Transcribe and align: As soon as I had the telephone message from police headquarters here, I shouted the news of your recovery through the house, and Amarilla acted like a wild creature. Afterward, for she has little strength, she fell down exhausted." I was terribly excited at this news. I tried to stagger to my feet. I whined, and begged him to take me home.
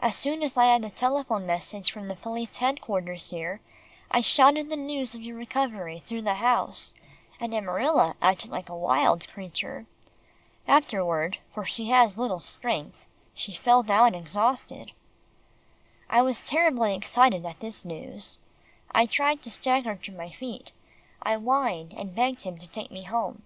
As 0.00 0.16
soon 0.16 0.42
as 0.42 0.58
I 0.58 0.64
had 0.64 0.82
the 0.82 0.90
telephone 0.90 1.46
message 1.46 1.92
from 1.92 2.12
police 2.16 2.56
headquarters 2.56 3.30
here, 3.30 3.60
I 4.10 4.20
shouted 4.20 4.68
the 4.68 4.74
news 4.74 5.14
of 5.14 5.20
your 5.22 5.36
recovery 5.36 6.00
through 6.00 6.22
the 6.22 6.34
house, 6.34 6.92
and 7.38 7.54
Amarilla 7.54 8.16
acted 8.20 8.50
like 8.50 8.68
a 8.68 8.74
wild 8.76 9.28
creature. 9.28 9.86
Afterward, 10.66 11.38
for 11.52 11.64
she 11.64 11.86
has 11.90 12.16
little 12.18 12.40
strength, 12.40 13.06
she 13.32 13.54
fell 13.54 13.84
down 13.84 14.12
exhausted." 14.12 14.90
I 16.10 16.20
was 16.20 16.40
terribly 16.40 16.92
excited 16.96 17.46
at 17.46 17.60
this 17.60 17.84
news. 17.84 18.40
I 18.90 19.06
tried 19.06 19.40
to 19.42 19.52
stagger 19.52 19.94
to 19.94 20.10
my 20.10 20.30
feet. 20.32 20.72
I 21.22 21.36
whined, 21.36 21.94
and 21.96 22.12
begged 22.12 22.42
him 22.42 22.58
to 22.58 22.66
take 22.66 22.90
me 22.90 23.04
home. 23.04 23.42